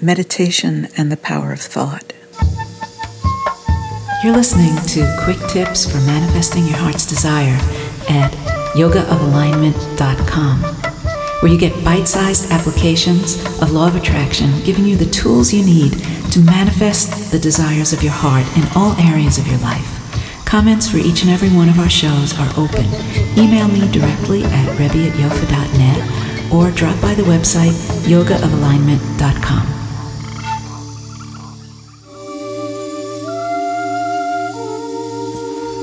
Meditation 0.00 0.88
and 0.96 1.10
the 1.10 1.16
Power 1.16 1.52
of 1.52 1.60
Thought. 1.60 2.12
You're 4.24 4.34
listening 4.34 4.74
to 4.88 5.06
Quick 5.24 5.38
Tips 5.48 5.90
for 5.90 5.98
Manifesting 5.98 6.64
Your 6.64 6.76
Heart's 6.76 7.06
Desire 7.06 7.56
at 8.08 8.32
yogaofalignment.com, 8.74 10.58
where 11.40 11.52
you 11.52 11.58
get 11.58 11.84
bite 11.84 12.08
sized 12.08 12.50
applications 12.50 13.44
of 13.62 13.70
Law 13.70 13.86
of 13.86 13.96
Attraction, 13.96 14.50
giving 14.64 14.84
you 14.84 14.96
the 14.96 15.10
tools 15.10 15.52
you 15.52 15.64
need 15.64 15.92
to 16.32 16.40
manifest 16.40 17.30
the 17.30 17.38
desires 17.38 17.92
of 17.92 18.02
your 18.02 18.12
heart 18.12 18.44
in 18.56 18.64
all 18.74 18.96
areas 18.98 19.38
of 19.38 19.46
your 19.46 19.58
life. 19.58 19.94
Comments 20.44 20.88
for 20.88 20.96
each 20.96 21.22
and 21.22 21.30
every 21.30 21.50
one 21.50 21.68
of 21.68 21.78
our 21.78 21.90
shows 21.90 22.38
are 22.38 22.50
open. 22.56 22.86
Email 23.36 23.68
me 23.68 23.86
directly 23.92 24.42
at 24.44 24.78
rebbe 24.78 25.06
at 25.06 25.12
yofa.net 25.14 26.52
or 26.52 26.70
drop 26.72 27.00
by 27.00 27.14
the 27.14 27.22
website 27.22 27.72
yogaofalignment.com. 28.08 29.77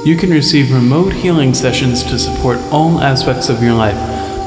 You 0.05 0.15
can 0.15 0.29
receive 0.29 0.71
remote 0.71 1.11
healing 1.13 1.55
sessions 1.55 2.03
to 2.03 2.19
support 2.19 2.59
all 2.71 3.01
aspects 3.01 3.49
of 3.49 3.63
your 3.63 3.73
life. 3.73 3.97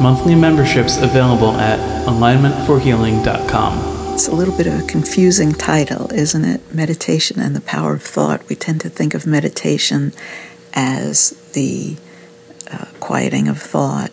Monthly 0.01 0.37
memberships 0.37 0.99
available 0.99 1.51
at 1.51 1.81
alignmentforhealing.com. 2.07 4.15
It's 4.15 4.29
a 4.29 4.35
little 4.37 4.57
bit 4.57 4.69
of 4.69 4.79
a 4.79 4.87
confusing 4.87 5.53
title, 5.53 6.13
isn't 6.13 6.45
it? 6.45 6.73
Meditation 6.73 7.41
and 7.41 7.57
the 7.57 7.61
Power 7.61 7.95
of 7.95 8.05
Thought. 8.05 8.49
We 8.49 8.55
tend 8.55 8.81
to 8.83 8.89
think 8.89 9.15
of 9.15 9.27
meditation 9.27 10.13
as 10.75 11.31
the 11.55 11.97
uh, 12.71 12.85
quieting 13.01 13.49
of 13.49 13.61
thought, 13.61 14.13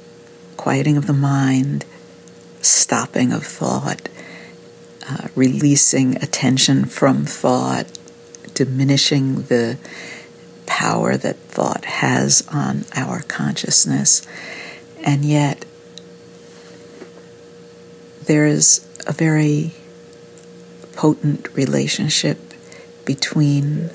quieting 0.58 0.98
of 0.98 1.06
the 1.06 1.14
mind, 1.14 1.86
stopping 2.62 3.32
of 3.32 3.44
thought, 3.44 4.10
uh, 5.08 5.28
releasing 5.36 6.16
attention 6.24 6.86
from 6.86 7.24
thought, 7.24 7.86
diminishing 8.56 9.44
the 9.44 9.78
power 10.76 11.16
that 11.16 11.38
thought 11.38 11.86
has 11.86 12.46
on 12.52 12.84
our 12.96 13.22
consciousness. 13.22 14.22
And 15.06 15.24
yet, 15.24 15.64
there 18.26 18.46
is 18.46 18.86
a 19.08 19.14
very 19.14 19.72
potent 20.92 21.48
relationship 21.56 22.54
between 23.06 23.90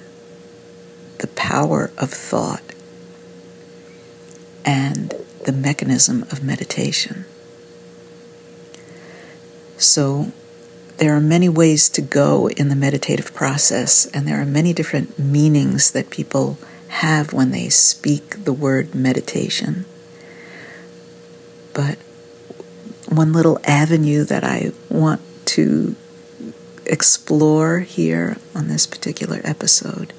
the 1.19 1.27
power 1.27 1.91
of 1.99 2.11
thought 2.11 2.63
and 4.65 5.13
the 5.45 5.53
mechanism 5.53 6.23
of 6.33 6.43
meditation. 6.43 7.27
So, 9.77 10.33
there 11.01 11.17
are 11.17 11.21
many 11.21 11.49
ways 11.49 11.89
to 11.89 12.03
go 12.03 12.51
in 12.51 12.69
the 12.69 12.77
meditative 12.77 13.33
process, 13.33 14.05
and 14.05 14.29
there 14.29 14.39
are 14.39 14.45
many 14.45 14.75
different 14.75 15.19
meanings 15.19 15.93
that 15.93 16.11
people 16.11 16.59
have 16.89 17.33
when 17.33 17.53
they 17.53 17.71
speak 17.71 18.45
the 18.45 18.53
word 18.53 18.95
meditation. 18.95 19.87
But 21.73 21.97
one 23.09 23.33
little 23.33 23.59
avenue 23.65 24.25
that 24.25 24.45
I 24.45 24.73
want 24.91 25.23
to 25.47 25.97
explore 26.85 27.79
here 27.79 28.37
on 28.55 28.69
this 28.69 28.87
particular 28.87 29.41
episode 29.43 30.13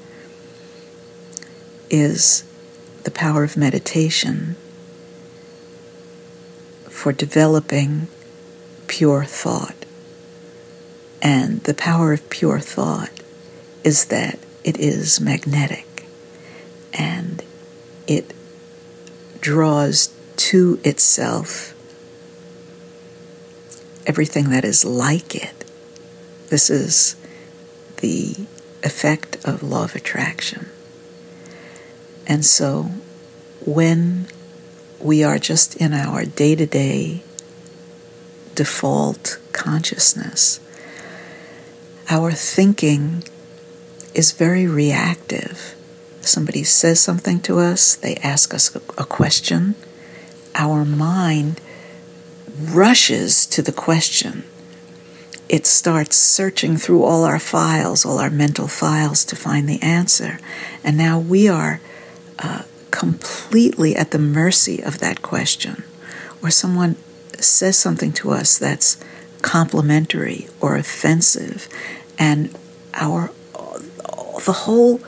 is 1.92 2.44
the 3.04 3.12
power 3.12 3.44
of 3.44 3.56
meditation 3.56 4.56
for 6.90 7.14
developing 7.14 8.08
pure 8.88 9.26
thought. 9.26 9.81
And 11.22 11.62
the 11.64 11.74
power 11.74 12.14
of 12.14 12.30
pure 12.30 12.60
thought 12.60 13.12
is 13.84 14.06
that 14.06 14.40
it 14.64 14.78
is 14.80 15.20
magnetic 15.20 16.06
and 16.94 17.44
it 18.08 18.34
draws 19.40 20.14
to 20.38 20.80
itself 20.84 21.76
everything 24.06 24.50
that 24.50 24.66
is 24.66 24.84
like 24.84 25.36
it 25.36 25.62
this 26.52 26.70
is 26.70 27.16
the 28.02 28.36
effect 28.84 29.38
of 29.46 29.64
law 29.64 29.86
of 29.86 29.96
attraction. 29.96 30.68
And 32.28 32.44
so 32.44 32.92
when 33.66 34.28
we 35.00 35.24
are 35.24 35.40
just 35.40 35.78
in 35.78 35.94
our 35.94 36.26
day 36.26 36.56
to 36.56 36.66
day 36.66 37.24
default 38.54 39.40
consciousness, 39.54 40.60
our 42.10 42.32
thinking 42.32 43.24
is 44.14 44.32
very 44.32 44.68
reactive. 44.68 45.76
Somebody 46.22 46.64
says 46.64 47.00
something 47.00 47.40
to 47.42 47.60
us, 47.60 47.96
they 47.96 48.16
ask 48.18 48.54
us 48.54 48.76
a 48.76 49.06
question, 49.06 49.76
our 50.56 50.86
mind 50.86 51.62
rushes 52.60 53.46
to 53.48 53.62
the 53.62 53.72
question 53.72 54.44
it 55.52 55.66
starts 55.66 56.16
searching 56.16 56.78
through 56.78 57.04
all 57.04 57.26
our 57.26 57.38
files, 57.38 58.06
all 58.06 58.20
our 58.20 58.30
mental 58.30 58.70
files 58.70 59.26
to 59.26 59.36
find 59.36 59.68
the 59.68 59.82
answer. 59.82 60.40
And 60.82 60.98
now 60.98 61.20
we 61.20 61.50
are 61.50 61.82
uh, 62.40 62.64
completely 62.90 63.94
at 63.94 64.12
the 64.12 64.18
mercy 64.18 64.82
of 64.82 65.00
that 65.00 65.22
question. 65.22 65.84
Or 66.42 66.52
someone 66.52 66.96
says 67.38 67.78
something 67.78 68.14
to 68.14 68.32
us 68.32 68.58
that's 68.58 68.96
complimentary 69.42 70.48
or 70.60 70.76
offensive, 70.76 71.68
and 72.18 72.56
our 72.94 73.32
the 74.46 74.54
whole 74.54 75.00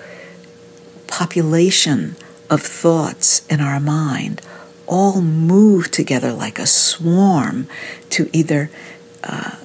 population 1.07 2.15
of 2.49 2.61
thoughts 2.61 3.45
in 3.47 3.59
our 3.59 3.79
mind 3.79 4.41
all 4.85 5.21
move 5.21 5.89
together 5.89 6.31
like 6.31 6.59
a 6.59 6.67
swarm 6.67 7.67
to 8.09 8.29
either 8.33 8.69
uh, 9.23 9.55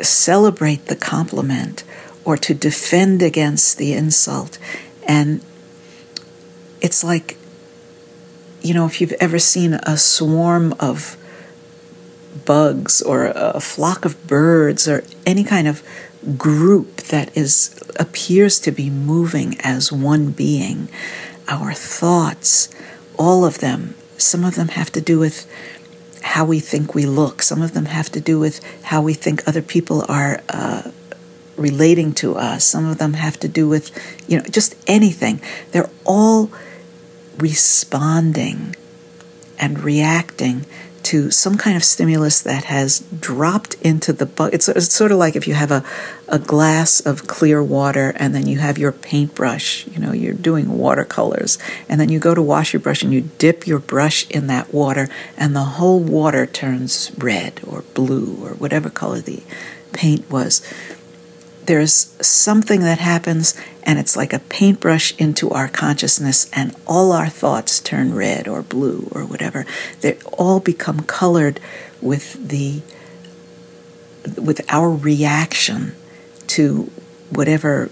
celebrate 0.00 0.86
the 0.86 0.96
compliment 0.96 1.84
or 2.24 2.36
to 2.36 2.54
defend 2.54 3.22
against 3.22 3.78
the 3.78 3.92
insult. 3.92 4.58
And 5.06 5.40
it's 6.80 7.04
like, 7.04 7.36
you 8.60 8.74
know, 8.74 8.86
if 8.86 9.00
you've 9.00 9.12
ever 9.20 9.38
seen 9.38 9.74
a 9.74 9.96
swarm 9.96 10.74
of 10.80 11.16
bugs 12.44 13.02
or 13.02 13.26
a 13.34 13.60
flock 13.60 14.04
of 14.04 14.26
birds 14.26 14.88
or 14.88 15.04
any 15.26 15.44
kind 15.44 15.68
of 15.68 15.82
group 16.38 16.96
that 16.96 17.36
is 17.36 17.78
appears 17.98 18.58
to 18.60 18.70
be 18.70 18.88
moving 18.88 19.60
as 19.60 19.92
one 19.92 20.30
being 20.30 20.88
our 21.48 21.74
thoughts 21.74 22.68
all 23.18 23.44
of 23.44 23.58
them 23.58 23.94
some 24.16 24.44
of 24.44 24.54
them 24.54 24.68
have 24.68 24.90
to 24.92 25.00
do 25.00 25.18
with 25.18 25.46
how 26.22 26.44
we 26.44 26.60
think 26.60 26.94
we 26.94 27.04
look. 27.04 27.42
Some 27.42 27.60
of 27.60 27.74
them 27.74 27.86
have 27.86 28.10
to 28.10 28.20
do 28.20 28.38
with 28.38 28.60
how 28.84 29.02
we 29.02 29.14
think 29.14 29.46
other 29.46 29.62
people 29.62 30.04
are 30.08 30.40
uh, 30.48 30.90
relating 31.56 32.14
to 32.14 32.36
us. 32.36 32.64
Some 32.64 32.86
of 32.86 32.98
them 32.98 33.14
have 33.14 33.38
to 33.40 33.48
do 33.48 33.68
with, 33.68 33.90
you 34.28 34.38
know, 34.38 34.44
just 34.44 34.76
anything. 34.86 35.40
They're 35.72 35.90
all 36.04 36.50
responding 37.36 38.76
and 39.58 39.80
reacting 39.80 40.64
to 41.04 41.30
some 41.30 41.56
kind 41.56 41.76
of 41.76 41.84
stimulus 41.84 42.40
that 42.42 42.64
has 42.64 43.00
dropped 43.18 43.74
into 43.82 44.12
the 44.12 44.26
bucket. 44.26 44.54
It's, 44.54 44.68
it's, 44.68 44.94
sort 44.94 45.12
of 45.12 45.18
like 45.18 45.36
if 45.36 45.48
you 45.48 45.54
have 45.54 45.70
a, 45.70 45.84
a 46.28 46.38
glass 46.38 47.00
of 47.00 47.26
clear 47.26 47.62
water 47.62 48.12
and 48.16 48.34
then 48.34 48.46
you 48.46 48.58
have 48.58 48.78
your 48.78 48.92
paintbrush, 48.92 49.86
you 49.88 49.98
know, 49.98 50.12
you're 50.12 50.34
doing 50.34 50.78
watercolors, 50.78 51.58
and 51.88 52.00
then 52.00 52.08
you 52.08 52.18
go 52.18 52.34
to 52.34 52.42
wash 52.42 52.72
your 52.72 52.80
brush 52.80 53.02
and 53.02 53.12
you 53.12 53.22
dip 53.38 53.66
your 53.66 53.78
brush 53.78 54.28
in 54.30 54.46
that 54.48 54.72
water, 54.72 55.08
and 55.36 55.54
the 55.56 55.64
whole 55.64 56.00
water 56.00 56.46
turns 56.46 57.12
red 57.18 57.60
or 57.66 57.82
blue 57.94 58.36
or 58.44 58.50
whatever 58.54 58.90
color 58.90 59.20
the 59.20 59.42
paint 59.92 60.30
was 60.30 60.62
there's 61.72 62.14
something 62.20 62.82
that 62.82 62.98
happens 62.98 63.58
and 63.82 63.98
it's 63.98 64.14
like 64.14 64.34
a 64.34 64.40
paintbrush 64.40 65.16
into 65.16 65.48
our 65.48 65.68
consciousness 65.68 66.50
and 66.52 66.76
all 66.86 67.12
our 67.12 67.30
thoughts 67.30 67.80
turn 67.80 68.14
red 68.14 68.46
or 68.46 68.60
blue 68.60 69.08
or 69.10 69.24
whatever. 69.24 69.64
They 70.02 70.18
all 70.34 70.60
become 70.60 71.00
colored 71.04 71.60
with 72.02 72.50
the 72.50 72.82
with 74.36 74.60
our 74.68 74.90
reaction 74.90 75.94
to 76.48 76.90
whatever 77.30 77.90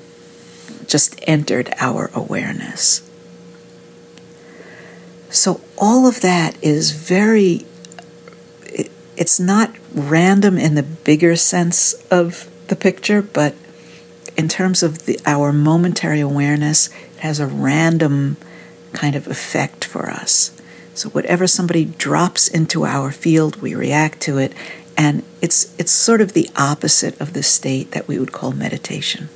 just 0.86 1.18
entered 1.26 1.72
our 1.78 2.10
awareness. 2.12 3.00
So 5.30 5.62
all 5.78 6.06
of 6.06 6.20
that 6.20 6.62
is 6.62 6.90
very 6.90 7.64
it's 9.16 9.40
not 9.40 9.74
random 9.94 10.58
in 10.58 10.74
the 10.74 10.82
bigger 10.82 11.34
sense 11.34 11.94
of 12.10 12.46
the 12.68 12.76
picture, 12.76 13.22
but 13.22 13.54
in 14.40 14.48
terms 14.48 14.82
of 14.82 15.04
the, 15.04 15.20
our 15.26 15.52
momentary 15.52 16.20
awareness, 16.20 16.88
it 17.12 17.20
has 17.20 17.40
a 17.40 17.46
random 17.46 18.38
kind 18.94 19.14
of 19.14 19.26
effect 19.26 19.84
for 19.84 20.08
us. 20.08 20.58
So, 20.94 21.10
whatever 21.10 21.46
somebody 21.46 21.84
drops 21.84 22.48
into 22.48 22.86
our 22.86 23.12
field, 23.12 23.60
we 23.60 23.74
react 23.74 24.22
to 24.22 24.38
it, 24.38 24.54
And 24.96 25.24
it's, 25.42 25.74
it's 25.78 25.92
sort 25.92 26.22
of 26.22 26.32
the 26.32 26.48
opposite 26.56 27.20
of 27.20 27.34
the 27.34 27.42
state 27.42 27.90
that 27.90 28.08
we 28.08 28.18
would 28.18 28.32
call 28.32 28.52
meditation. 28.52 29.28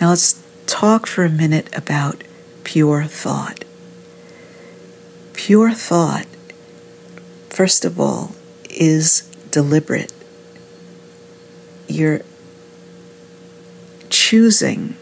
Now 0.00 0.08
let's 0.10 0.42
talk 0.66 1.06
for 1.06 1.24
a 1.24 1.30
minute 1.30 1.68
about 1.76 2.24
pure 2.64 3.04
thought. 3.04 3.64
Pure 5.32 5.74
thought, 5.74 6.26
first 7.50 7.84
of 7.84 8.00
all, 8.00 8.34
is 8.68 9.22
deliberate. 9.52 10.12
You're 11.86 12.22
choosing 14.32 14.96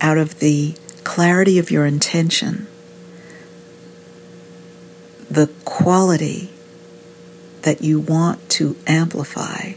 out 0.00 0.16
of 0.16 0.38
the 0.38 0.74
clarity 1.04 1.58
of 1.58 1.70
your 1.70 1.84
intention 1.84 2.66
the 5.30 5.46
quality 5.66 6.48
that 7.60 7.82
you 7.82 8.00
want 8.00 8.48
to 8.48 8.74
amplify. 8.86 9.72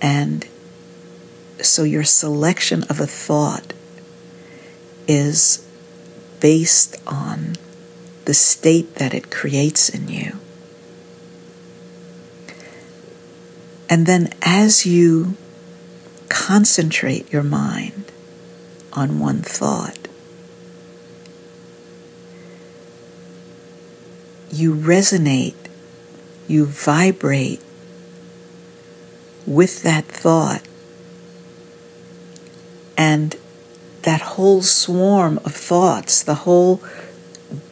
And 0.00 0.48
so 1.60 1.82
your 1.82 2.04
selection 2.04 2.84
of 2.84 3.00
a 3.00 3.06
thought 3.06 3.74
is 5.06 5.62
based 6.40 6.96
on 7.06 7.56
the 8.24 8.32
state 8.32 8.94
that 8.94 9.12
it 9.12 9.30
creates 9.30 9.90
in 9.90 10.08
you. 10.08 10.38
And 13.90 14.06
then 14.06 14.32
as 14.40 14.86
you 14.86 15.36
concentrate 16.28 17.32
your 17.32 17.42
mind 17.42 18.12
on 18.92 19.18
one 19.18 19.42
thought, 19.42 20.08
you 24.50 24.74
resonate, 24.74 25.54
you 26.48 26.64
vibrate 26.64 27.60
with 29.46 29.82
that 29.82 30.04
thought. 30.06 30.62
And 32.96 33.36
that 34.02 34.22
whole 34.22 34.62
swarm 34.62 35.38
of 35.44 35.54
thoughts, 35.54 36.22
the 36.22 36.34
whole 36.34 36.80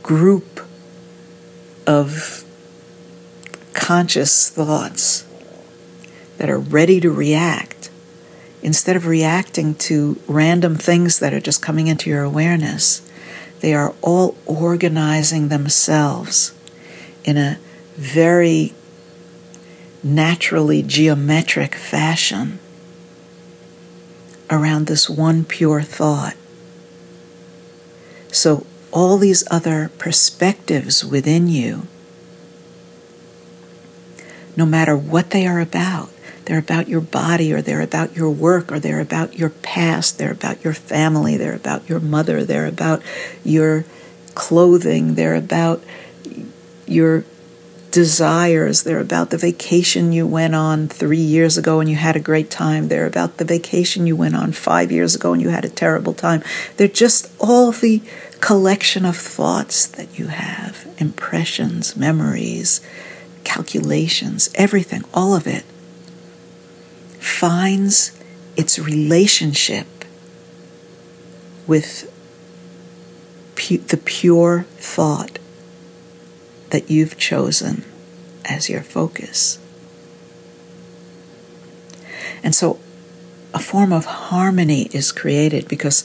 group 0.03 0.61
of 1.87 2.45
conscious 3.73 4.51
thoughts 4.51 5.25
that 6.37 6.51
are 6.51 6.59
ready 6.59 7.01
to 7.01 7.11
react, 7.11 7.74
instead 8.65 8.97
of 8.97 9.07
reacting 9.07 9.75
to 9.75 10.19
random 10.27 10.75
things 10.75 11.19
that 11.19 11.35
are 11.35 11.41
just 11.41 11.61
coming 11.61 11.87
into 11.87 12.09
your 12.09 12.23
awareness, 12.23 13.03
they 13.61 13.75
are 13.75 13.95
all 14.01 14.37
organizing 14.47 15.49
themselves 15.49 16.55
in 17.25 17.37
a 17.37 17.59
very 17.95 18.73
naturally 20.03 20.83
geometric 20.83 21.75
fashion 21.75 22.59
around 24.51 24.87
this 24.87 25.11
one 25.11 25.45
pure 25.45 25.83
thought. 25.83 26.37
So, 28.33 28.67
all 28.93 29.19
these 29.19 29.45
other 29.51 29.91
perspectives 29.99 31.05
within 31.05 31.49
you, 31.49 31.87
no 34.57 34.65
matter 34.65 34.97
what 34.97 35.31
they 35.31 35.47
are 35.47 35.61
about, 35.61 36.14
they're 36.47 36.59
about 36.59 36.89
your 36.89 37.01
body, 37.01 37.53
or 37.53 37.63
they're 37.63 37.81
about 37.81 38.17
your 38.17 38.31
work, 38.31 38.71
or 38.71 38.79
they're 38.79 39.01
about 39.01 39.39
your 39.39 39.51
past, 39.51 40.19
they're 40.19 40.33
about 40.33 40.63
your 40.65 40.75
family, 40.75 41.37
they're 41.37 41.55
about 41.55 41.89
your 41.89 42.01
mother, 42.01 42.45
they're 42.45 42.67
about 42.67 43.03
your 43.45 43.85
clothing, 44.35 45.15
they're 45.15 45.35
about 45.35 45.83
your 46.87 47.25
desires. 47.95 48.83
They're 48.83 48.99
about 48.99 49.31
the 49.31 49.39
vacation 49.39 50.11
you 50.11 50.27
went 50.27 50.57
on 50.57 50.89
three 50.89 51.17
years 51.17 51.57
ago 51.57 51.79
and 51.79 51.89
you 51.89 51.95
had 51.95 52.17
a 52.17 52.21
great 52.21 52.51
time. 52.51 52.89
They're 52.89 53.07
about 53.07 53.37
the 53.37 53.45
vacation 53.45 54.09
you 54.09 54.17
went 54.17 54.35
on 54.35 54.51
five 54.51 54.91
years 54.91 55.15
ago 55.15 55.33
and 55.33 55.41
you 55.41 55.51
had 55.51 55.65
a 55.65 55.69
terrible 55.69 56.13
time. 56.13 56.43
They're 56.77 56.89
just 56.89 57.33
all 57.39 57.71
the 57.71 58.03
collection 58.41 59.07
of 59.07 59.17
thoughts 59.17 59.87
that 59.87 60.19
you 60.19 60.27
have 60.27 60.89
impressions, 60.99 61.97
memories, 61.97 62.81
calculations, 63.45 64.51
everything, 64.57 65.05
all 65.15 65.37
of 65.37 65.47
it 65.47 65.65
finds 67.25 68.13
its 68.57 68.79
relationship 68.79 69.87
with 71.67 72.11
pu- 73.57 73.79
the 73.79 73.97
pure 73.97 74.67
thought 74.77 75.39
that 76.71 76.91
you've 76.91 77.17
chosen 77.17 77.85
as 78.45 78.69
your 78.69 78.83
focus. 78.83 79.59
And 82.43 82.55
so 82.55 82.79
a 83.55 83.59
form 83.59 83.93
of 83.93 84.05
harmony 84.05 84.83
is 84.93 85.11
created 85.11 85.67
because 85.67 86.05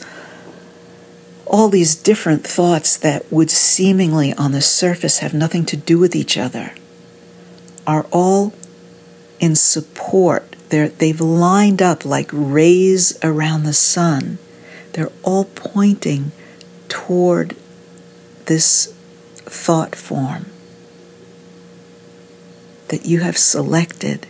all 1.45 1.67
these 1.67 1.95
different 1.95 2.45
thoughts 2.45 2.95
that 2.95 3.29
would 3.31 3.49
seemingly 3.49 4.33
on 4.33 4.51
the 4.51 4.61
surface 4.61 5.19
have 5.19 5.33
nothing 5.33 5.65
to 5.65 5.75
do 5.75 5.97
with 5.99 6.15
each 6.15 6.37
other 6.37 6.73
are 7.85 8.05
all 8.11 8.53
in 9.39 9.55
support. 9.55 10.48
They're, 10.69 10.89
they've 10.89 11.19
lined 11.19 11.81
up 11.81 12.05
like 12.05 12.29
rays 12.31 13.17
around 13.23 13.63
the 13.63 13.73
sun. 13.73 14.37
They're 14.93 15.11
all 15.23 15.45
pointing 15.45 16.31
toward 16.87 17.55
this 18.45 18.93
thought 19.35 19.95
form 19.95 20.47
that 22.89 23.05
you 23.05 23.19
have 23.19 23.37
selected 23.37 24.27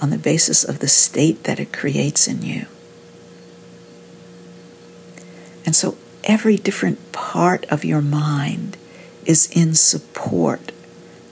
on 0.00 0.10
the 0.10 0.18
basis 0.18 0.64
of 0.64 0.78
the 0.78 0.88
state 0.88 1.44
that 1.44 1.58
it 1.58 1.72
creates 1.72 2.28
in 2.28 2.42
you. 2.42 2.66
And 5.66 5.74
so 5.74 5.96
every 6.24 6.56
different 6.56 7.12
part 7.12 7.64
of 7.66 7.84
your 7.84 8.00
mind 8.00 8.76
is 9.26 9.50
in 9.50 9.74
support 9.74 10.72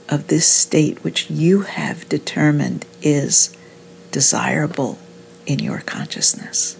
of 0.09 0.27
this 0.27 0.47
state 0.47 1.03
which 1.03 1.29
you 1.29 1.61
have 1.61 2.07
determined 2.07 2.85
is 3.01 3.56
desirable 4.11 4.97
in 5.45 5.59
your 5.59 5.79
consciousness. 5.79 6.77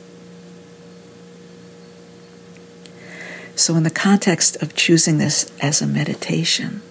So, 3.55 3.75
in 3.75 3.83
the 3.83 3.89
context 3.89 4.55
of 4.61 4.75
choosing 4.75 5.17
this 5.17 5.51
as 5.61 5.81
a 5.81 5.87
meditation, 5.87 6.81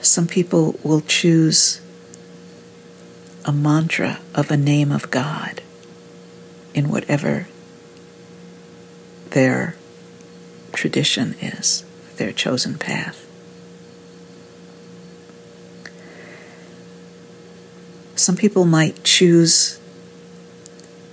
some 0.00 0.26
people 0.26 0.78
will 0.82 1.00
choose 1.00 1.80
a 3.44 3.52
mantra 3.52 4.20
of 4.34 4.50
a 4.50 4.56
name 4.56 4.92
of 4.92 5.10
God 5.10 5.62
in 6.74 6.88
whatever 6.88 7.48
their 9.30 9.74
tradition 10.72 11.34
is, 11.40 11.84
their 12.16 12.32
chosen 12.32 12.78
path. 12.78 13.27
Some 18.18 18.34
people 18.34 18.64
might 18.64 19.04
choose 19.04 19.78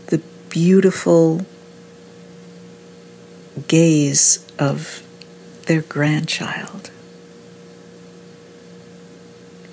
the 0.08 0.24
beautiful 0.50 1.46
gaze 3.68 4.44
of 4.58 5.04
their 5.68 5.84
grandchild 5.84 6.90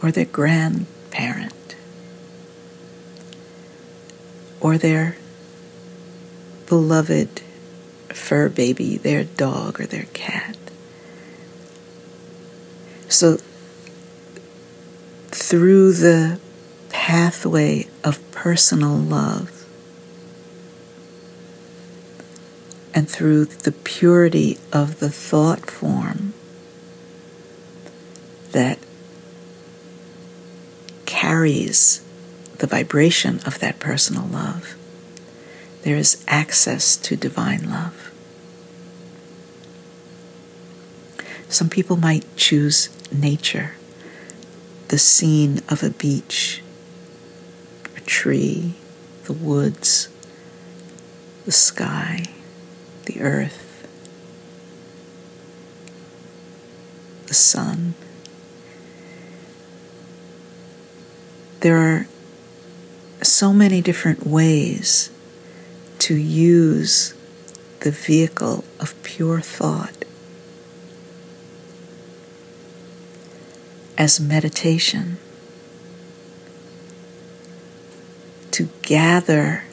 or 0.03 0.13
their 0.13 0.27
grandparent 0.27 1.75
or 4.61 4.77
their 4.77 5.17
beloved 6.67 7.41
fur 8.11 8.51
baby, 8.51 8.99
their 8.99 9.25
dog 9.25 9.81
or 9.81 9.87
their 9.87 10.07
cat. 10.13 10.59
So, 13.09 13.39
through 15.31 15.95
the 15.95 16.39
pathway 17.03 17.85
of 18.05 18.31
personal 18.31 18.95
love 18.95 19.67
and 22.95 23.11
through 23.11 23.45
the 23.45 23.73
purity 23.73 24.57
of 24.73 25.01
the 25.01 25.11
thought 25.11 25.69
form 25.69 26.33
that 28.53 28.79
carries 31.05 32.05
the 32.59 32.69
vibration 32.69 33.41
of 33.45 33.59
that 33.59 33.81
personal 33.81 34.29
love, 34.29 34.77
there 35.83 35.97
is 35.97 36.25
access 36.29 36.97
to 36.97 37.17
divine 37.17 37.69
love. 37.69 38.13
Some 41.49 41.69
people 41.69 41.97
might 41.97 42.25
choose 42.37 42.91
nature, 43.11 43.73
the 44.87 44.99
scene 44.99 45.63
of 45.69 45.83
a 45.83 45.91
beach, 45.91 46.62
tree, 48.13 48.75
the 49.25 49.33
woods, 49.33 50.11
the 51.47 51.51
sky, 51.51 52.23
the 53.07 53.23
earth, 53.23 53.89
the 57.27 57.33
sun. 57.33 57.95
There 61.61 61.79
are 61.79 62.07
so 63.23 63.55
many 63.55 63.81
different 63.81 64.27
ways 64.27 65.11
to 66.01 66.15
use 66.15 67.15
the 67.81 67.93
vehicle 67.93 68.63
of 68.79 68.95
pure 69.03 69.41
thought 69.41 70.05
as 73.97 74.21
meditation. 74.21 75.17
To 78.53 78.69
gather 78.83 79.65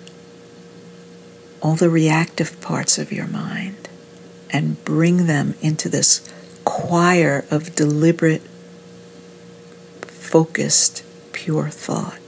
all 1.61 1.75
the 1.75 1.89
reactive 1.89 2.59
parts 2.61 2.97
of 2.97 3.11
your 3.11 3.27
mind 3.27 3.89
and 4.49 4.83
bring 4.83 5.27
them 5.27 5.55
into 5.61 5.89
this 5.89 6.27
choir 6.65 7.45
of 7.51 7.75
deliberate, 7.75 8.41
focused, 10.01 11.03
pure 11.31 11.69
thought. 11.69 12.19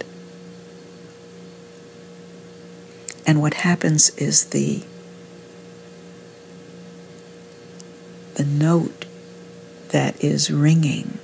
And 3.25 3.41
what 3.41 3.53
happens 3.55 4.09
is 4.17 4.45
the 4.45 4.83
the 8.35 8.43
note 8.45 9.05
that 9.89 10.21
is 10.23 10.49
ringing 10.49 11.19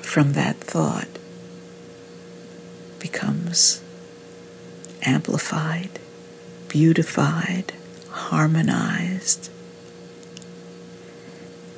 from 0.00 0.32
that 0.32 0.56
thought 0.56 1.08
becomes 2.98 3.79
amplified, 5.02 5.98
beautified, 6.68 7.72
harmonized. 8.10 9.50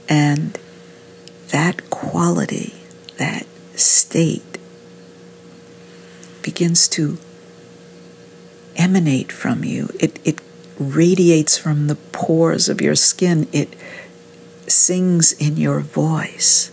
And 0.09 0.59
that 1.49 1.91
quality, 1.91 2.75
that 3.19 3.47
state, 3.75 4.59
begins 6.43 6.89
to 6.89 7.19
emanate 8.77 9.31
from 9.31 9.65
you. 9.65 9.91
It, 10.01 10.19
it 10.25 10.41
radiates 10.79 11.57
from 11.57 11.87
the 11.87 11.95
pores 11.95 12.69
of 12.69 12.81
your 12.81 12.95
skin. 12.95 13.49
It 13.53 13.75
sings 14.67 15.33
in 15.33 15.57
your 15.57 15.81
voice. 15.81 16.71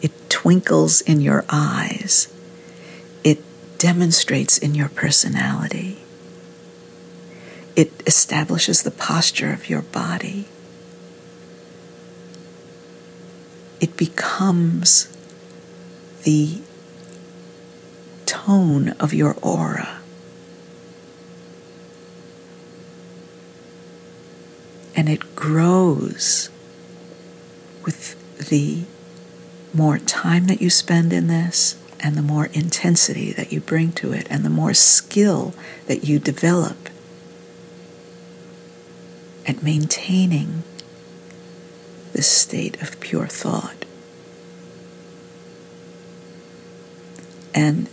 It 0.00 0.12
twinkles 0.28 1.00
in 1.00 1.20
your 1.20 1.44
eyes. 1.48 2.33
Demonstrates 3.84 4.56
in 4.56 4.74
your 4.74 4.88
personality. 4.88 5.98
It 7.76 7.92
establishes 8.06 8.82
the 8.82 8.90
posture 8.90 9.52
of 9.52 9.68
your 9.68 9.82
body. 9.82 10.48
It 13.82 13.94
becomes 13.98 15.14
the 16.22 16.62
tone 18.24 18.88
of 18.98 19.12
your 19.12 19.36
aura. 19.42 19.98
And 24.96 25.10
it 25.10 25.36
grows 25.36 26.48
with 27.84 28.16
the 28.48 28.84
more 29.74 29.98
time 29.98 30.46
that 30.46 30.62
you 30.62 30.70
spend 30.70 31.12
in 31.12 31.26
this 31.26 31.76
and 32.04 32.16
the 32.16 32.22
more 32.22 32.46
intensity 32.52 33.32
that 33.32 33.50
you 33.50 33.60
bring 33.60 33.90
to 33.90 34.12
it 34.12 34.26
and 34.28 34.44
the 34.44 34.50
more 34.50 34.74
skill 34.74 35.54
that 35.86 36.04
you 36.04 36.18
develop 36.18 36.90
at 39.46 39.62
maintaining 39.62 40.62
this 42.12 42.26
state 42.26 42.80
of 42.82 43.00
pure 43.00 43.26
thought. 43.26 43.86
And 47.54 47.88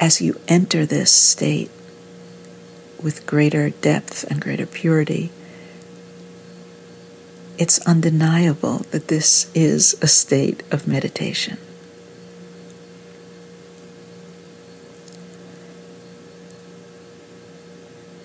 as 0.00 0.20
you 0.20 0.40
enter 0.48 0.84
this 0.84 1.12
state 1.12 1.70
with 3.00 3.26
greater 3.26 3.70
depth 3.70 4.24
and 4.24 4.40
greater 4.40 4.66
purity, 4.66 5.30
it's 7.58 7.78
undeniable 7.86 8.78
that 8.90 9.06
this 9.06 9.48
is 9.54 9.94
a 10.02 10.08
state 10.08 10.64
of 10.72 10.88
meditation. 10.88 11.58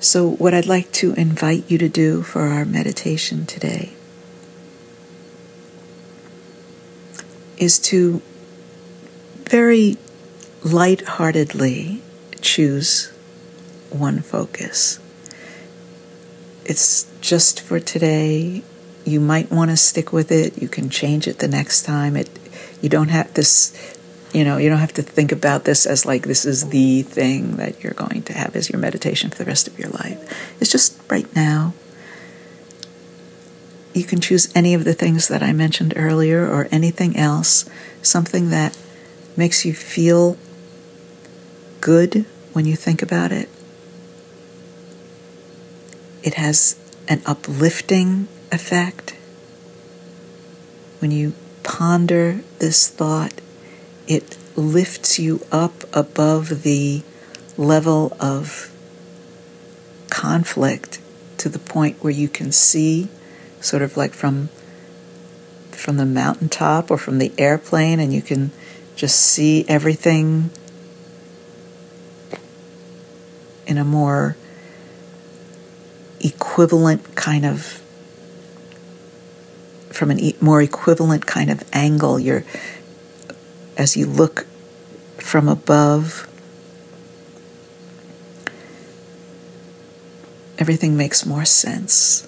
So, 0.05 0.29
what 0.29 0.53
I'd 0.53 0.67
like 0.67 0.91
to 1.01 1.15
invite 1.15 1.63
you 1.67 1.79
to 1.79 1.89
do 1.89 2.21
for 2.21 2.43
our 2.43 2.63
meditation 2.63 3.47
today 3.47 3.93
is 7.57 7.79
to 7.89 8.21
very 9.49 9.97
lightheartedly 10.63 12.03
choose 12.39 13.07
one 13.89 14.21
focus. 14.21 14.99
It's 16.65 17.11
just 17.19 17.59
for 17.59 17.79
today. 17.79 18.61
You 19.05 19.19
might 19.19 19.51
want 19.51 19.71
to 19.71 19.77
stick 19.77 20.13
with 20.13 20.31
it. 20.31 20.61
You 20.61 20.67
can 20.67 20.91
change 20.91 21.27
it 21.27 21.39
the 21.39 21.47
next 21.47 21.81
time. 21.81 22.15
It 22.15 22.29
you 22.79 22.89
don't 22.89 23.09
have 23.09 23.33
this 23.33 23.73
you 24.35 24.43
know, 24.43 24.57
you 24.57 24.67
don't 24.67 24.79
have 24.79 24.91
to 24.91 25.01
think 25.01 25.31
about 25.31 25.63
this 25.63 25.85
as 25.85 26.05
like 26.05 26.23
this 26.23 26.43
is 26.43 26.67
the 26.67 27.03
thing 27.03 27.55
that 27.55 27.81
you're 27.81 27.93
going 27.93 28.21
to 28.23 28.33
have 28.33 28.53
as 28.53 28.69
your 28.69 28.79
meditation 28.79 29.29
for 29.29 29.37
the 29.37 29.45
rest 29.45 29.65
of 29.65 29.79
your 29.79 29.87
life. 29.87 30.19
It's 30.59 30.69
just 30.69 30.99
right 31.09 31.33
now. 31.33 31.73
You 33.93 34.03
can 34.03 34.19
choose 34.19 34.51
any 34.53 34.73
of 34.73 34.83
the 34.83 34.93
things 34.93 35.29
that 35.29 35.41
I 35.41 35.53
mentioned 35.53 35.93
earlier 35.95 36.45
or 36.45 36.67
anything 36.69 37.15
else, 37.15 37.63
something 38.01 38.49
that 38.49 38.77
makes 39.37 39.63
you 39.63 39.73
feel 39.73 40.37
good 41.79 42.25
when 42.51 42.65
you 42.65 42.75
think 42.75 43.01
about 43.01 43.31
it. 43.31 43.47
It 46.23 46.33
has 46.33 46.77
an 47.07 47.21
uplifting 47.25 48.27
effect. 48.51 49.15
When 50.99 51.11
you 51.11 51.31
ponder 51.63 52.41
this 52.59 52.89
thought, 52.89 53.39
it 54.07 54.37
lifts 54.55 55.19
you 55.19 55.41
up 55.51 55.83
above 55.93 56.63
the 56.63 57.01
level 57.57 58.15
of 58.19 58.71
conflict 60.09 60.99
to 61.37 61.49
the 61.49 61.59
point 61.59 62.03
where 62.03 62.13
you 62.13 62.27
can 62.27 62.51
see 62.51 63.09
sort 63.59 63.81
of 63.81 63.97
like 63.97 64.13
from 64.13 64.49
from 65.71 65.97
the 65.97 66.05
mountaintop 66.05 66.89
or 66.89 66.97
from 66.97 67.19
the 67.19 67.31
airplane 67.37 67.99
and 67.99 68.13
you 68.13 68.21
can 68.21 68.51
just 68.95 69.19
see 69.19 69.65
everything 69.67 70.49
in 73.67 73.77
a 73.77 73.83
more 73.83 74.37
equivalent 76.21 77.15
kind 77.15 77.45
of 77.45 77.81
from 79.95 80.11
a 80.11 80.35
more 80.41 80.61
equivalent 80.61 81.25
kind 81.25 81.49
of 81.49 81.63
angle. 81.73 82.19
You're 82.19 82.43
as 83.77 83.97
you 83.97 84.05
look 84.05 84.45
from 85.17 85.47
above, 85.47 86.29
everything 90.57 90.95
makes 90.95 91.25
more 91.25 91.45
sense. 91.45 92.27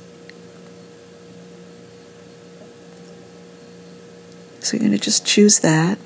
So 4.59 4.75
you're 4.75 4.81
going 4.81 4.91
to 4.91 4.97
just 4.97 5.25
choose 5.25 5.59
that. 5.59 5.97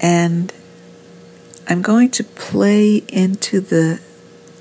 And 0.00 0.52
I'm 1.66 1.80
going 1.80 2.10
to 2.10 2.24
play 2.24 3.02
into 3.08 3.60
the 3.60 4.00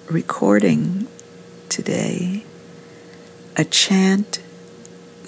recording 0.09 1.07
today 1.67 2.45
a 3.57 3.65
chant 3.65 4.41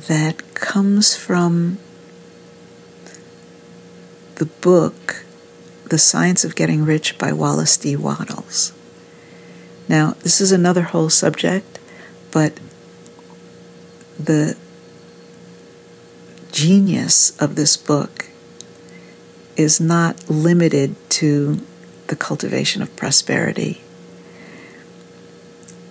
that 0.08 0.54
comes 0.54 1.16
from 1.16 1.78
the 4.36 4.46
book, 4.46 5.24
The 5.90 5.98
Science 5.98 6.44
of 6.44 6.56
Getting 6.56 6.84
Rich 6.84 7.18
by 7.18 7.32
Wallace 7.32 7.78
D. 7.78 7.96
Wattles. 7.96 8.74
Now, 9.88 10.16
this 10.24 10.42
is 10.42 10.52
another 10.52 10.82
whole 10.82 11.10
subject, 11.10 11.80
but 12.32 12.60
the 14.20 14.58
genius 16.52 17.38
of 17.42 17.56
this 17.56 17.78
book 17.78 18.28
is 19.56 19.80
not 19.80 20.30
limited 20.30 20.96
to 21.12 21.62
the 22.08 22.16
cultivation 22.16 22.82
of 22.82 22.94
prosperity. 22.96 23.82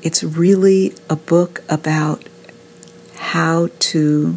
It's 0.02 0.22
really 0.22 0.94
a 1.08 1.16
book 1.16 1.62
about 1.68 2.28
how 3.16 3.68
to 3.78 4.36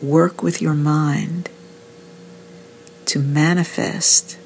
work 0.00 0.42
with 0.42 0.62
your 0.62 0.74
mind 0.74 1.48
to 3.14 3.20
manifest 3.20 4.36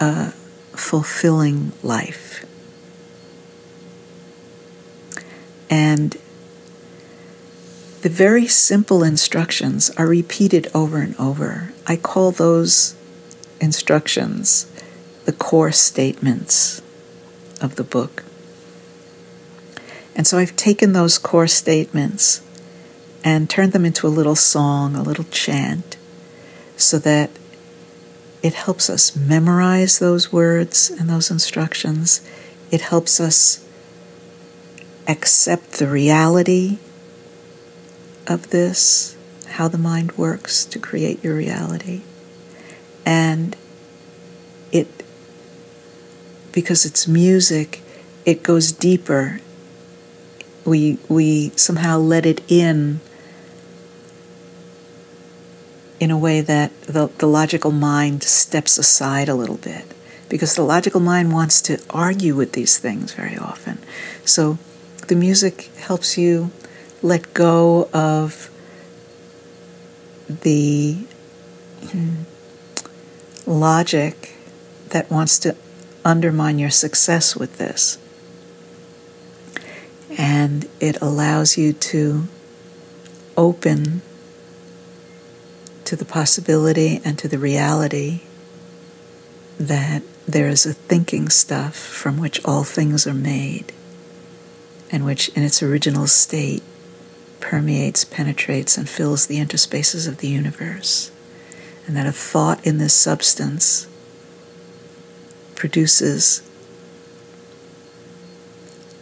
a 0.00 0.32
fulfilling 0.74 1.70
life. 1.84 2.44
And 5.70 6.16
the 8.02 8.08
very 8.08 8.48
simple 8.48 9.04
instructions 9.04 9.88
are 9.90 10.08
repeated 10.08 10.66
over 10.74 10.98
and 10.98 11.14
over. 11.14 11.72
I 11.86 11.94
call 11.94 12.32
those 12.32 12.96
instructions 13.60 14.66
the 15.26 15.32
core 15.32 15.70
statements 15.70 16.82
of 17.60 17.76
the 17.76 17.84
book. 17.84 18.24
And 20.16 20.26
so 20.26 20.38
I've 20.38 20.56
taken 20.56 20.92
those 20.92 21.18
core 21.18 21.46
statements 21.46 22.42
and 23.24 23.50
turn 23.50 23.70
them 23.70 23.84
into 23.84 24.06
a 24.06 24.08
little 24.08 24.36
song, 24.36 24.94
a 24.94 25.02
little 25.02 25.24
chant, 25.24 25.96
so 26.76 26.98
that 26.98 27.30
it 28.42 28.54
helps 28.54 28.88
us 28.88 29.16
memorize 29.16 29.98
those 29.98 30.32
words 30.32 30.90
and 30.90 31.08
those 31.10 31.30
instructions. 31.30 32.20
It 32.70 32.82
helps 32.82 33.18
us 33.18 33.64
accept 35.08 35.72
the 35.72 35.88
reality 35.88 36.78
of 38.26 38.50
this, 38.50 39.16
how 39.48 39.66
the 39.66 39.78
mind 39.78 40.12
works 40.12 40.64
to 40.66 40.78
create 40.78 41.22
your 41.24 41.34
reality. 41.34 42.02
And 43.04 43.56
it, 44.70 44.86
because 46.52 46.84
it's 46.84 47.08
music, 47.08 47.82
it 48.24 48.42
goes 48.42 48.70
deeper. 48.70 49.40
We, 50.64 50.98
we 51.08 51.50
somehow 51.50 51.98
let 51.98 52.26
it 52.26 52.42
in 52.50 53.00
in 56.00 56.10
a 56.10 56.18
way 56.18 56.40
that 56.40 56.80
the, 56.82 57.08
the 57.18 57.26
logical 57.26 57.70
mind 57.70 58.22
steps 58.22 58.78
aside 58.78 59.28
a 59.28 59.34
little 59.34 59.56
bit 59.56 59.84
because 60.28 60.54
the 60.54 60.62
logical 60.62 61.00
mind 61.00 61.32
wants 61.32 61.60
to 61.62 61.80
argue 61.90 62.34
with 62.34 62.52
these 62.52 62.78
things 62.78 63.12
very 63.14 63.36
often. 63.36 63.78
So 64.24 64.58
the 65.08 65.16
music 65.16 65.70
helps 65.76 66.18
you 66.18 66.50
let 67.02 67.32
go 67.34 67.88
of 67.92 68.50
the 70.28 70.94
hmm, 71.90 72.22
logic 73.46 74.34
that 74.90 75.10
wants 75.10 75.38
to 75.40 75.56
undermine 76.04 76.58
your 76.58 76.70
success 76.70 77.34
with 77.34 77.58
this. 77.58 77.98
And 80.16 80.68
it 80.80 81.00
allows 81.00 81.56
you 81.56 81.72
to 81.72 82.28
open 83.36 84.02
to 85.88 85.96
the 85.96 86.04
possibility 86.04 87.00
and 87.02 87.18
to 87.18 87.26
the 87.28 87.38
reality 87.38 88.20
that 89.58 90.02
there 90.26 90.46
is 90.46 90.66
a 90.66 90.74
thinking 90.74 91.30
stuff 91.30 91.74
from 91.74 92.18
which 92.18 92.44
all 92.44 92.62
things 92.62 93.06
are 93.06 93.14
made, 93.14 93.72
and 94.90 95.06
which 95.06 95.30
in 95.30 95.42
its 95.42 95.62
original 95.62 96.06
state 96.06 96.62
permeates, 97.40 98.04
penetrates, 98.04 98.76
and 98.76 98.86
fills 98.86 99.28
the 99.28 99.38
interspaces 99.38 100.06
of 100.06 100.18
the 100.18 100.28
universe, 100.28 101.10
and 101.86 101.96
that 101.96 102.06
a 102.06 102.12
thought 102.12 102.66
in 102.66 102.76
this 102.76 102.92
substance 102.92 103.88
produces 105.54 106.42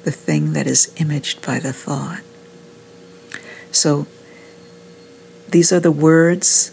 the 0.04 0.12
thing 0.12 0.52
that 0.52 0.68
is 0.68 0.94
imaged 0.98 1.44
by 1.44 1.58
the 1.58 1.72
thought. 1.72 2.22
So, 3.72 4.06
these 5.48 5.72
are 5.72 5.80
the 5.80 5.90
words 5.90 6.70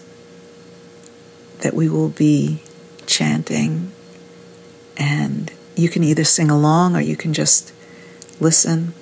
that 1.63 1.73
we 1.73 1.87
will 1.87 2.09
be 2.09 2.59
chanting, 3.05 3.91
and 4.97 5.51
you 5.75 5.89
can 5.89 6.03
either 6.03 6.23
sing 6.25 6.51
along 6.51 6.95
or 6.95 6.99
you 6.99 7.15
can 7.15 7.33
just 7.33 7.73
listen 8.39 8.93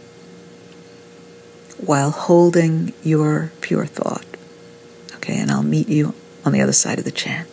while 1.77 2.12
holding 2.12 2.94
your 3.03 3.51
pure 3.62 3.88
thought. 3.88 4.25
Okay, 5.15 5.39
and 5.39 5.51
I'll 5.51 5.63
meet 5.63 5.89
you 5.89 6.13
on 6.46 6.51
the 6.51 6.62
other 6.62 6.72
side 6.74 7.00
of 7.00 7.03
the 7.03 7.12
chant. 7.12 7.50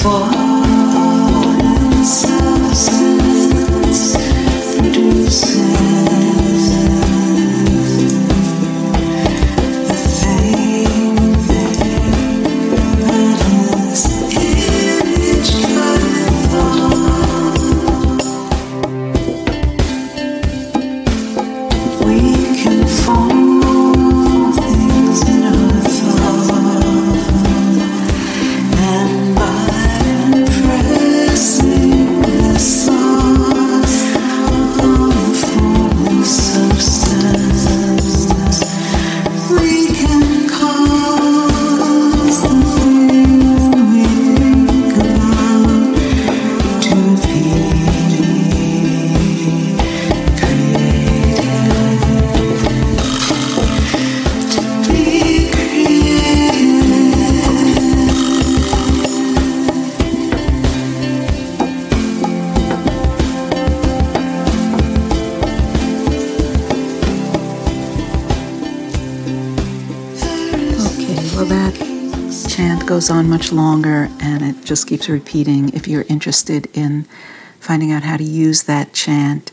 佛 0.00 0.47
goes 72.98 73.10
on 73.10 73.30
much 73.30 73.52
longer 73.52 74.08
and 74.18 74.42
it 74.42 74.64
just 74.64 74.88
keeps 74.88 75.08
repeating. 75.08 75.68
If 75.68 75.86
you're 75.86 76.04
interested 76.08 76.66
in 76.76 77.04
finding 77.60 77.92
out 77.92 78.02
how 78.02 78.16
to 78.16 78.24
use 78.24 78.64
that 78.64 78.92
chant 78.92 79.52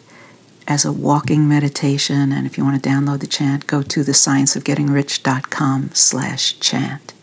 as 0.68 0.84
a 0.84 0.92
walking 0.92 1.48
meditation, 1.48 2.32
and 2.32 2.48
if 2.48 2.58
you 2.58 2.66
want 2.66 2.82
to 2.82 2.90
download 2.90 3.20
the 3.20 3.28
chant, 3.28 3.68
go 3.68 3.84
to 3.84 4.00
thescienceofgettingrich.com 4.00 5.92
slash 5.94 6.60
chant. 6.60 7.14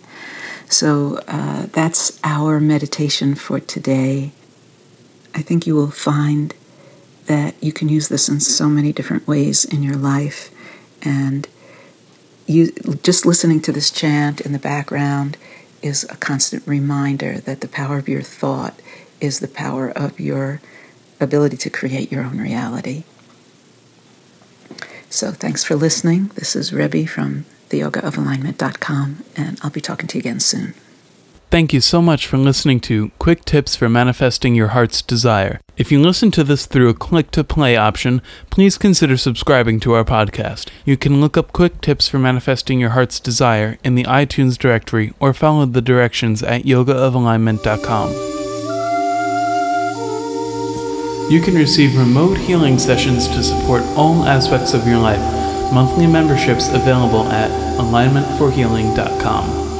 So 0.68 1.18
uh, 1.26 1.66
that's 1.72 2.20
our 2.22 2.60
meditation 2.60 3.34
for 3.34 3.58
today. 3.58 4.30
I 5.34 5.42
think 5.42 5.66
you 5.66 5.74
will 5.74 5.90
find 5.90 6.54
that 7.26 7.56
you 7.60 7.72
can 7.72 7.88
use 7.88 8.06
this 8.06 8.28
in 8.28 8.38
so 8.38 8.68
many 8.68 8.92
different 8.92 9.26
ways 9.26 9.64
in 9.64 9.82
your 9.82 9.96
life. 9.96 10.52
And 11.02 11.48
you, 12.46 12.70
just 13.02 13.26
listening 13.26 13.60
to 13.62 13.72
this 13.72 13.90
chant 13.90 14.40
in 14.40 14.52
the 14.52 14.60
background 14.60 15.36
is 15.82 16.04
a 16.04 16.16
constant 16.16 16.66
reminder 16.66 17.38
that 17.38 17.60
the 17.60 17.68
power 17.68 17.98
of 17.98 18.08
your 18.08 18.22
thought 18.22 18.80
is 19.20 19.40
the 19.40 19.48
power 19.48 19.90
of 19.90 20.18
your 20.18 20.60
ability 21.20 21.56
to 21.56 21.70
create 21.70 22.10
your 22.10 22.24
own 22.24 22.38
reality. 22.38 23.04
So 25.10 25.30
thanks 25.30 25.62
for 25.62 25.76
listening. 25.76 26.28
This 26.34 26.56
is 26.56 26.72
Rebbe 26.72 27.06
from 27.06 27.44
theyogaofalignment.com, 27.68 29.24
and 29.36 29.58
I'll 29.62 29.70
be 29.70 29.80
talking 29.80 30.08
to 30.08 30.18
you 30.18 30.20
again 30.20 30.40
soon. 30.40 30.74
Thank 31.52 31.74
you 31.74 31.82
so 31.82 32.00
much 32.00 32.26
for 32.26 32.38
listening 32.38 32.80
to 32.80 33.10
Quick 33.18 33.44
Tips 33.44 33.76
for 33.76 33.86
Manifesting 33.86 34.54
Your 34.54 34.68
Heart's 34.68 35.02
Desire. 35.02 35.60
If 35.76 35.92
you 35.92 36.00
listen 36.00 36.30
to 36.30 36.42
this 36.42 36.64
through 36.64 36.88
a 36.88 36.94
click 36.94 37.30
to 37.32 37.44
play 37.44 37.76
option, 37.76 38.22
please 38.48 38.78
consider 38.78 39.18
subscribing 39.18 39.78
to 39.80 39.92
our 39.92 40.02
podcast. 40.02 40.70
You 40.86 40.96
can 40.96 41.20
look 41.20 41.36
up 41.36 41.52
Quick 41.52 41.82
Tips 41.82 42.08
for 42.08 42.18
Manifesting 42.18 42.80
Your 42.80 42.88
Heart's 42.96 43.20
Desire 43.20 43.76
in 43.84 43.96
the 43.96 44.04
iTunes 44.04 44.56
directory 44.56 45.12
or 45.20 45.34
follow 45.34 45.66
the 45.66 45.82
directions 45.82 46.42
at 46.42 46.62
yogaofalignment.com. 46.62 48.12
You 51.30 51.42
can 51.42 51.54
receive 51.54 51.98
remote 51.98 52.38
healing 52.38 52.78
sessions 52.78 53.28
to 53.28 53.42
support 53.42 53.82
all 53.94 54.24
aspects 54.24 54.72
of 54.72 54.86
your 54.86 54.96
life. 54.96 55.20
Monthly 55.70 56.06
memberships 56.06 56.68
available 56.70 57.24
at 57.24 57.50
alignmentforhealing.com. 57.78 59.71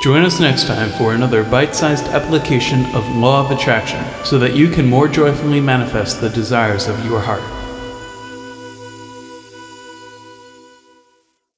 Join 0.00 0.22
us 0.24 0.40
next 0.40 0.66
time 0.66 0.88
for 0.88 1.12
another 1.12 1.44
bite 1.44 1.74
sized 1.74 2.06
application 2.06 2.86
of 2.94 3.06
Law 3.16 3.44
of 3.44 3.50
Attraction 3.50 4.02
so 4.24 4.38
that 4.38 4.56
you 4.56 4.70
can 4.70 4.88
more 4.88 5.06
joyfully 5.06 5.60
manifest 5.60 6.22
the 6.22 6.30
desires 6.30 6.88
of 6.88 7.04
your 7.04 7.20
heart. 7.20 7.59